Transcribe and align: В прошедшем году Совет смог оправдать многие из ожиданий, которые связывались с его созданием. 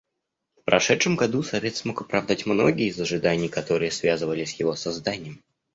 В 0.59 0.63
прошедшем 0.65 1.15
году 1.15 1.43
Совет 1.43 1.75
смог 1.75 2.01
оправдать 2.01 2.47
многие 2.47 2.87
из 2.87 2.99
ожиданий, 2.99 3.49
которые 3.49 3.91
связывались 3.91 4.49
с 4.55 4.59
его 4.59 4.73
созданием. 4.73 5.43